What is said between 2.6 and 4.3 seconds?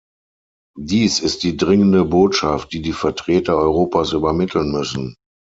die die Vertreter Europas